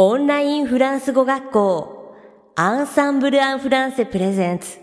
[0.00, 2.14] オンラインフランス語学校
[2.54, 4.76] アンサンブル・アン・フランセプレゼンツ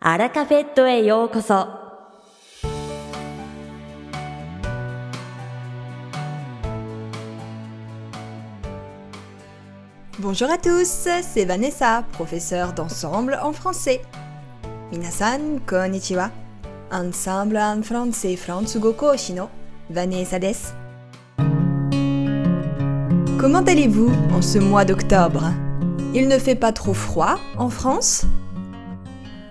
[0.00, 1.68] アラカフェットへようこそ
[10.18, 14.00] Bonjour à tous, c'est Vanessa, professeure d'ensemble en français.
[14.90, 16.32] Minasan, konnichiwa.
[16.90, 19.48] Ensemble en français Fransugo Koshi no
[19.88, 20.82] Vanessa desu.
[23.38, 25.52] Comment allez-vous en ce mois d'octobre
[26.14, 28.26] Il ne fait pas trop froid en France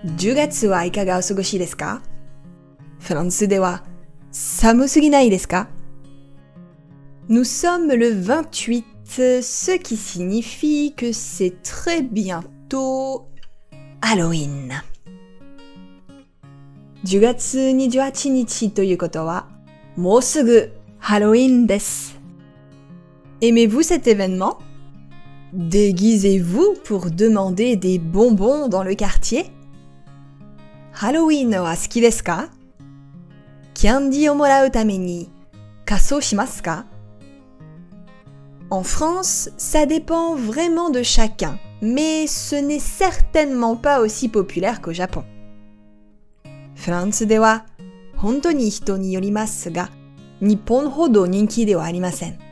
[0.04, 2.02] 10月はいかがお過ごしですか
[3.00, 3.84] フランスでは
[4.30, 5.68] 寒すぎないですか
[7.28, 8.84] Nous sommes le 28,
[9.42, 13.28] ce qui signifie que c'est très bientôt
[14.00, 14.72] Halloween.
[17.04, 19.48] 10月28日ということは、
[19.96, 22.15] もうすぐハロウィンです。
[23.39, 24.57] Aimez-vous cet événement?
[25.53, 29.45] Déguisez-vous pour demander des bonbons dans le quartier?
[30.99, 32.49] Halloween wa suki desu ka
[33.79, 34.35] Candy o
[35.85, 36.19] kaso
[38.71, 44.93] En France, ça dépend vraiment de chacun, mais ce n'est certainement pas aussi populaire qu'au
[44.93, 45.23] Japon.
[46.73, 49.89] France de hito ni yorimasu ga
[50.97, 52.46] hodo ninki arimasen.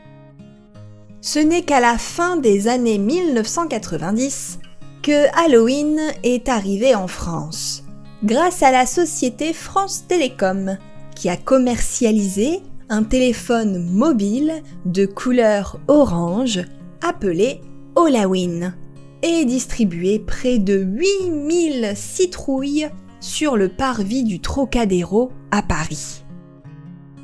[1.26, 4.60] Ce n'est qu'à la fin des années 1990
[5.02, 7.82] que Halloween est arrivé en France,
[8.22, 10.78] grâce à la société France Télécom,
[11.16, 16.60] qui a commercialisé un téléphone mobile de couleur orange
[17.02, 17.60] appelé
[17.96, 18.76] Halloween
[19.24, 22.88] et distribué près de 8000 citrouilles
[23.18, 26.22] sur le parvis du Trocadéro à Paris.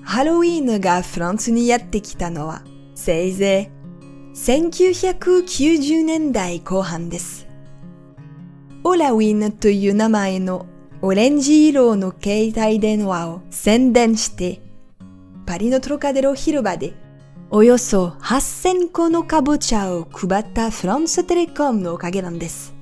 [0.04, 2.30] Halloween ga France ni yatte kita
[4.34, 7.46] 1990年代後半です。
[8.82, 10.64] オラウィンという名前の
[11.02, 14.62] オレンジ色の携帯電話を宣伝して、
[15.44, 16.94] パリのトロカデロ広場で
[17.50, 22.72] およそ8000個のカボチャを配ったフランステレコムのおかげなんです。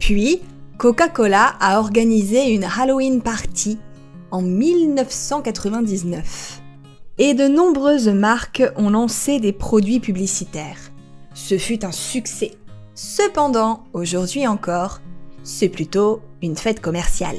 [0.00, 0.42] Puis,
[0.78, 3.78] Coca-Cola a organisé une Halloween party
[4.32, 6.57] en 1999.
[7.17, 10.79] Et de nombreuses marques ont lancé des produits publicitaires.
[11.33, 12.53] Ce fut un succès.
[12.95, 14.99] Cependant, aujourd'hui encore,
[15.43, 17.37] c'est plutôt une fête commerciale.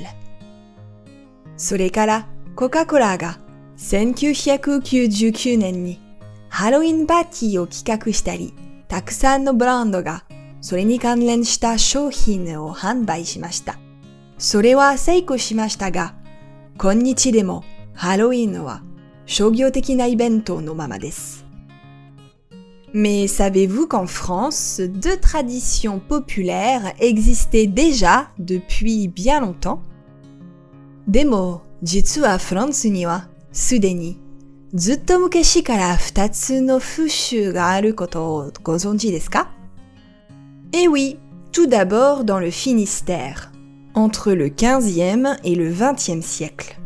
[1.57, 2.27] それから、
[2.57, 3.39] Coca-Cola が
[3.79, 6.01] 1999年に
[6.49, 8.55] ハロウィンパーティーを企画したり、
[8.89, 10.25] たくさんのブランドが
[10.61, 13.79] それに関連した商品を販売しました。
[14.39, 16.15] それは成功しましたが、
[16.79, 18.83] 今日でもハロウィンは
[19.29, 21.45] 商業的なイベントのままです。
[22.93, 29.81] Mais savez-vous qu'en France, deux traditions populaires existaient déjà depuis bien longtemps
[31.09, 34.19] でも、実はフランスにはすでに
[34.73, 39.51] ずっと昔から二つの風習があることをご存知ですか
[40.73, 41.19] Eh oui,
[41.53, 43.53] tout d'abord dans le Finistère.
[43.95, 46.81] Entre le 15e et le 20e siècle.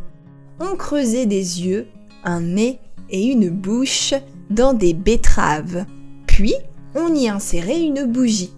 [0.61, 1.89] On creusait des yeux,
[2.23, 2.79] un nez
[3.09, 4.13] et une bouche
[4.50, 5.85] dans des betteraves.
[6.28, 6.56] Puis,
[6.95, 8.53] on y insérait une bougie.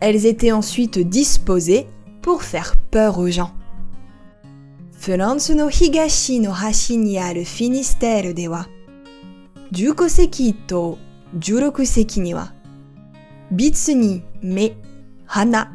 [0.00, 1.86] Elles étaient ensuite disposées
[2.22, 3.52] pour faire peur aux gens.
[5.08, 8.66] no higashi no hashi ni aru Finistère dewa
[9.70, 10.98] Jukoseki to
[11.38, 12.48] Jurokuseki ni wa
[13.50, 14.76] Bitsu ni me
[15.26, 15.70] hana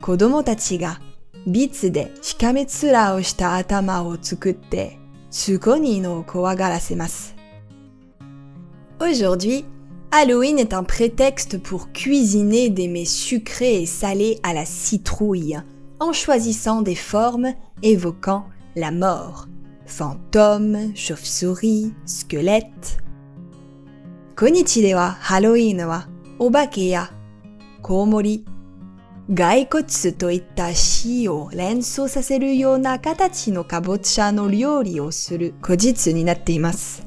[0.00, 1.00] 子供たちが
[1.46, 4.98] ビツでしかめ面をした頭を作って、
[5.30, 7.34] すごにのを怖がらせます。
[8.98, 9.64] Aujourd'hui,
[10.10, 15.58] Halloween est un prétexte pour cuisiner des mets sucrés et salés à la citrouille,
[16.00, 18.46] en choisissant des formes évoquant
[18.76, 19.46] la mort.
[19.86, 22.98] Fantôme, chauve-souris, squelette.
[24.36, 25.58] 今日ではハロウ
[29.32, 37.06] 骸骨といった死を連想させるような形のかぼちゃの料理をする古実になっています。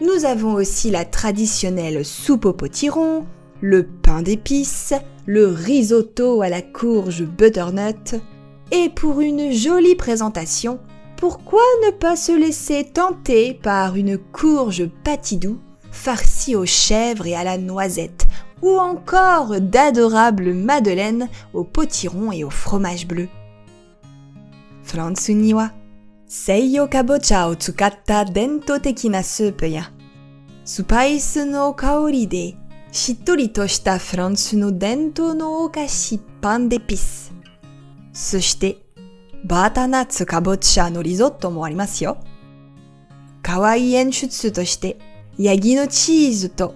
[0.00, 3.24] Nous avons aussi la traditionnelle soupe au potiron,
[3.62, 4.92] le pain d'épices,
[5.24, 8.14] le risotto à la courge butternut,
[8.70, 10.78] et pour une jolie présentation,
[11.16, 15.58] pourquoi ne pas se laisser tenter par une courge patidou
[15.90, 18.26] farcie aux chèvres et à la noisette,
[18.61, 23.27] ou encore d'adorables madeleines au potiron et au fromage bleu.
[24.83, 25.71] Fransu niwa
[26.27, 29.83] Seiyo kabocha o tsukatta dento tekina soup ya
[30.63, 32.55] Supaisu no kaori de
[32.91, 37.31] shittori to shita Fransu no dento no okashi pan d'épices.
[38.13, 38.77] そして
[39.45, 42.17] バータナッツカボチャのリゾットもありますよ。
[43.41, 44.97] かわいい演出として
[45.37, 46.75] ヤギのチーズと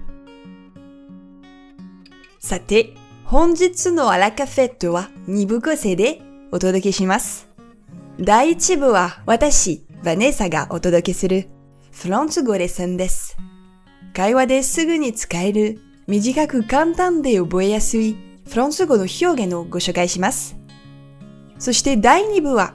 [2.41, 6.21] さて、本日のアラカフェットは2部構成で
[6.51, 7.47] お届けします。
[8.19, 11.49] 第1部は私、ヴァネーサがお届けする
[11.91, 13.37] フランス語レッスンです。
[14.15, 18.17] 会話ですぐに使える短く簡単で覚えやすい
[18.49, 20.57] フランス語の表現をご紹介します。
[21.59, 22.73] そして第2部は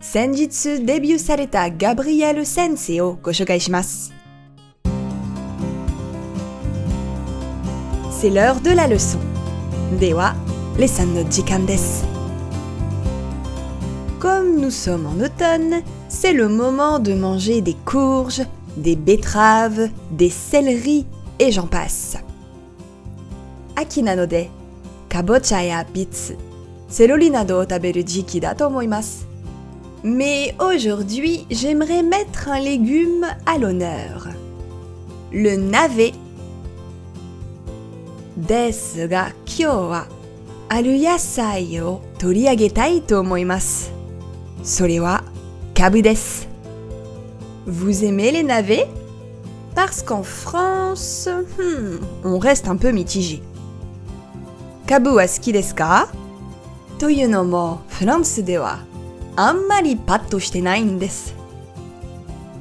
[0.00, 4.19] 先日デビューされたガブリエル先生をご紹介します。
[8.20, 9.18] c'est l'heure de la leçon.
[9.98, 10.34] Dewa,
[10.76, 11.24] les no.
[14.18, 15.80] Comme nous sommes en automne,
[16.10, 18.42] c'est le moment de manger des courges,
[18.76, 21.06] des betteraves, des céleris
[21.38, 22.18] et j'en passe.
[23.76, 24.48] Aki nanode,
[25.08, 26.34] kabocha ya bitsu,
[26.90, 28.54] celery nado taberu jiki da.
[30.04, 34.28] Mais aujourd'hui, j'aimerais mettre un légume à l'honneur.
[35.32, 36.12] Le navet
[38.39, 40.07] ですが今日は
[40.67, 43.93] ある野菜を取り上げたいと思います。
[44.63, 45.23] それは
[45.73, 46.47] カブです。
[47.67, 48.87] Vous aimez les navets
[49.75, 53.41] Parce qu'en France, hmm, on reste un peu mitigé.
[54.87, 56.09] カブは好きですか
[56.99, 58.79] というのもフランスでは
[59.35, 61.35] あんまりパッとしてないんです。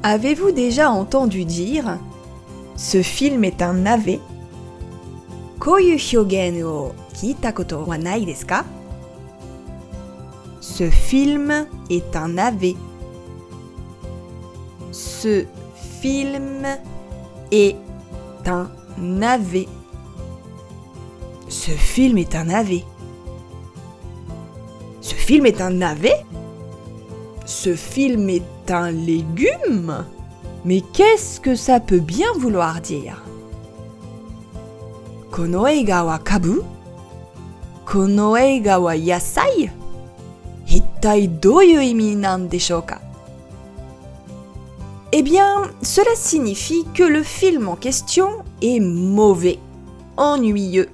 [0.02, 1.98] Avez-vous déjà entendu dire
[2.76, 4.20] Ce film est un navet
[5.58, 8.64] こういう表現を聞いたことはないですか
[10.60, 12.74] Ce film est un navet.
[14.90, 15.46] Ce
[16.00, 16.66] film
[17.50, 17.76] est
[18.46, 19.68] un navet.
[21.48, 22.84] Ce film est un navet.
[25.04, 26.24] Ce film est un navet
[27.44, 30.06] Ce film est un légume
[30.64, 33.22] Mais qu'est-ce que ça peut bien vouloir dire
[35.31, 36.63] この映画は株
[37.85, 39.71] この映画は野菜
[40.65, 43.01] 一体どういう意味なんでしょうか
[45.11, 49.57] Eh bien, cela signifie que le film en question est mauvais,
[50.17, 50.89] ennuyeux.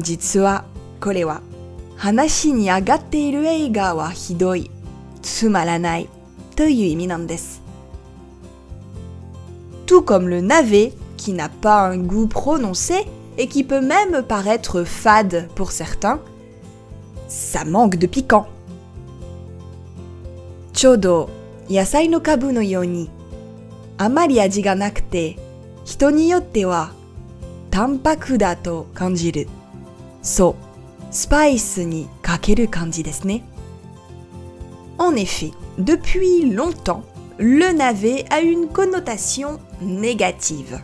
[0.00, 0.64] 実は
[1.00, 1.40] これは
[1.96, 4.70] 話に上がっている映画はひどい、
[5.22, 6.08] つまらない
[6.56, 7.62] という意味なんです。
[9.86, 13.06] Tout comme le navet qui n'a pas un goût prononcé
[13.38, 16.20] et qui peut même paraître fade pour certains,
[17.28, 18.46] ça manque de piquant.
[30.22, 30.54] So,
[31.10, 32.68] spice ni kakeru
[33.24, 33.38] ne.
[34.98, 37.02] En effet, depuis longtemps,
[37.38, 40.80] le navet a une connotation négative.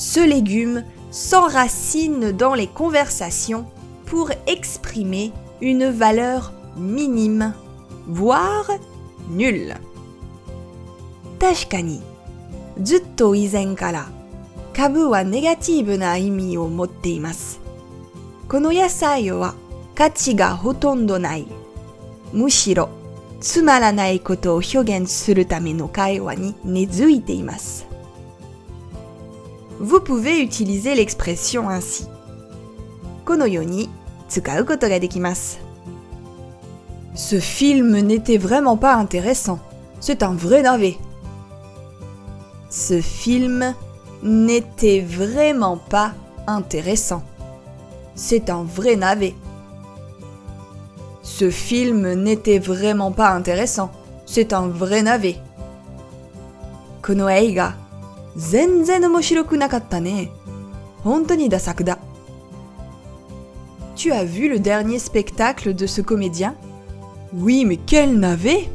[0.00, 3.66] Ce légume s'enracine dans les conversations
[4.06, 5.30] pour exprimer
[5.60, 7.52] une valeur minime,
[8.08, 8.70] voire
[9.28, 9.74] nulle.
[11.38, 12.00] Tashkani.
[12.82, 14.06] Zutto izen kara.
[14.72, 17.60] Kabu wa négative na imi o motte imasu.
[18.48, 19.52] Kono yasai wa
[19.94, 21.44] kachi ga hotondo nai.
[22.32, 22.88] Mushiro,
[23.40, 27.89] tsumaranai koto o hyogen suru tame no kaiwa ni nezuite imasu
[29.80, 32.06] vous pouvez utiliser l'expression ainsi.
[37.14, 39.58] Ce film n'était vraiment pas intéressant.
[39.98, 40.98] C'est un vrai navet.
[42.68, 43.74] Ce film
[44.22, 46.12] n'était vraiment pas
[46.46, 47.22] intéressant.
[48.14, 49.34] C'est un vrai navet.
[51.22, 53.90] Ce film n'était vraiment pas intéressant.
[54.26, 55.36] C'est un vrai navet.
[57.00, 57.74] Kono eiga
[58.35, 60.31] 全然面白くなかったね。
[61.03, 61.99] 本当にダ作だ。
[63.95, 66.55] Tu as vu le dernier spectacle de ce comédien
[67.33, 68.69] Oui, mais quel navet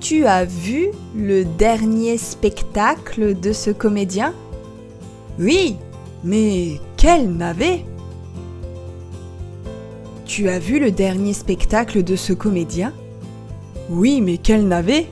[0.00, 4.34] Tu as vu le dernier spectacle de ce comédien
[5.40, 5.76] Oui,
[6.22, 7.84] mais quel navet
[10.26, 12.92] Tu as vu le dernier spectacle de ce comédien
[13.90, 15.06] Oui, mais quel navet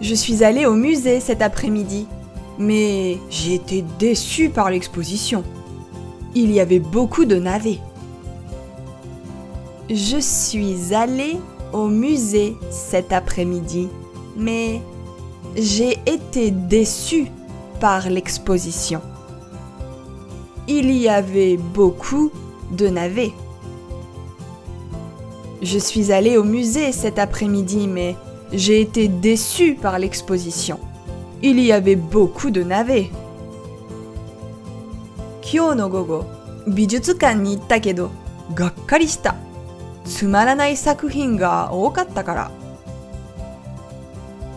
[0.00, 2.06] Je suis allée au musée cet après-midi,
[2.60, 5.42] mais j'ai été déçue par l'exposition.
[6.36, 7.80] Il y avait beaucoup de navets.
[9.90, 11.38] Je suis allée
[11.72, 13.88] au musée cet après-midi,
[14.36, 14.80] mais
[15.56, 17.32] j'ai été déçue
[17.80, 19.00] par l'exposition
[20.68, 22.30] il y avait beaucoup
[22.70, 23.32] de navets.
[25.62, 28.16] Je suis allée au musée cet après-midi, mais
[28.52, 30.78] j'ai été déçue par l'exposition.
[31.42, 33.10] Il y avait beaucoup de navets.
[35.42, 36.24] Kyo gogo,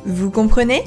[0.05, 0.83] Vous comprenez?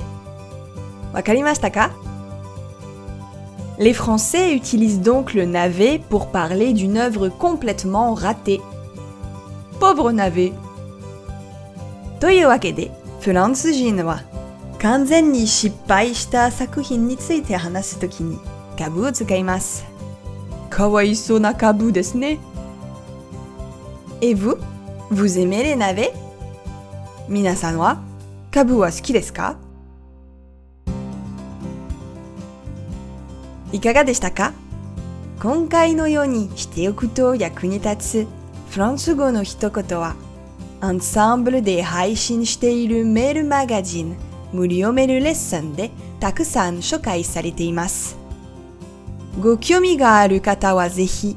[3.79, 8.62] Les Français utilisent donc le navet pour parler d'une œuvre complètement ratée.
[9.79, 10.53] Pauvre navet.
[12.20, 12.91] というわけで、
[13.22, 14.24] フランス人は
[14.79, 18.39] 完全に失敗した作品について話すときに
[18.77, 19.86] 株を使います。
[20.70, 22.39] かわいそうな株ですね。
[24.22, 24.58] Et vous?
[25.12, 26.12] Vous aimez les navets?
[27.27, 28.01] 皆さんは
[28.51, 29.58] 株は好きですか
[33.73, 34.52] いかがでしたか？
[35.41, 38.26] 今回のようにしておくと役に立つ
[38.71, 40.14] フランス語の一言は
[40.81, 44.17] アンサンブルで配信しているメールマガジン
[44.52, 48.19] 無料メールレッスンでたくさん紹介されています。
[49.41, 51.37] ご興味がある方はぜひ、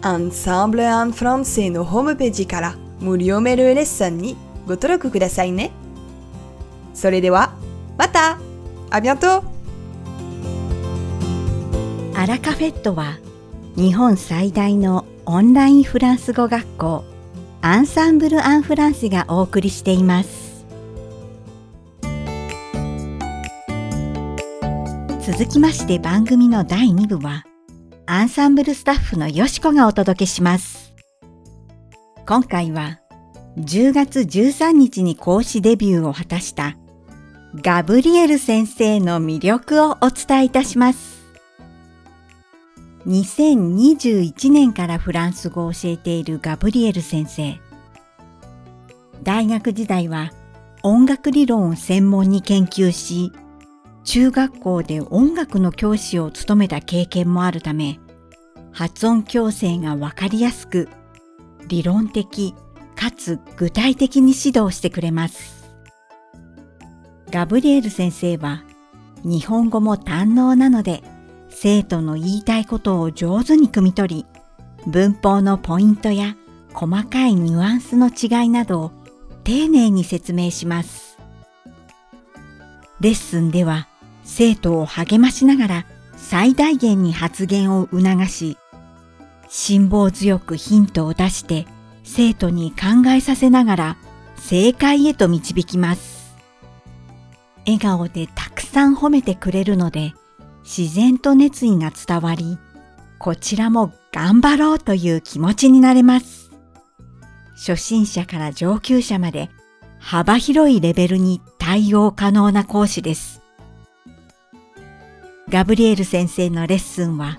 [0.00, 5.70] アンサンブル・アン・フランセのホームページから無料メールレッスンにご登録くださいね。
[6.94, 7.52] それでは、
[7.98, 8.38] また
[8.88, 9.42] ありがとう
[12.18, 13.18] アラカフェットは
[13.76, 17.04] 日本最大のオンラインフランス語学校
[17.60, 20.64] アンサンブル・アン・フランセがお送りしています。
[25.20, 27.44] 続きまして番組の第2部は
[28.06, 30.94] アンサンブルスタッフのよしこがお届けします。
[32.26, 32.98] 今回は
[33.58, 36.78] 10月13日に講師デビューを果たした
[37.56, 41.15] ガブリエル先生の魅力をお伝えいたします。
[43.06, 47.60] 2021年からフランス語を教えているガブリエル先生。
[49.22, 50.32] 大学時代は
[50.82, 53.32] 音楽理論を専門に研究し、
[54.02, 58.00] 中学校で音楽の教師を務めた経験もあるため、
[58.72, 60.88] 発音矯正がわかりやすく、
[61.68, 62.54] 理論的
[62.96, 65.64] かつ具体的に指導してくれます。
[67.30, 68.64] ガブリエル先生は
[69.22, 71.04] 日本語も堪能なので、
[71.58, 74.26] 生徒の言いたいことを上手に汲み取り、
[74.86, 76.36] 文法のポイントや
[76.74, 78.92] 細かいニュアンスの違いなどを
[79.42, 81.16] 丁寧に説明します。
[83.00, 83.88] レッスンでは
[84.22, 85.86] 生徒を励ましながら
[86.18, 88.58] 最大限に発言を促し、
[89.48, 91.66] 辛抱強くヒントを出して
[92.04, 93.96] 生徒に考えさせながら
[94.36, 96.36] 正解へと導きます。
[97.64, 100.12] 笑顔でたくさん褒めてくれるので、
[100.66, 102.58] 自然と熱意が伝わり、
[103.20, 106.50] こちらも頑張ろうという気持ちになれます。
[107.54, 109.48] 初心者から上級者まで
[110.00, 113.42] 幅広いレベルに対応可能な講師です。
[115.48, 117.38] ガブリエル先生のレッスンは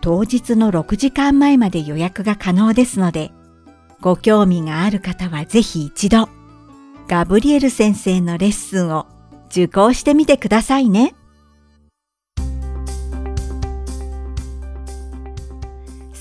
[0.00, 3.32] 当日の6時間前まで予約が可能ですので、
[4.00, 6.30] ご興味がある方はぜひ一度、
[7.06, 9.06] ガブリエル先生のレッスンを
[9.50, 11.14] 受講してみてくださいね。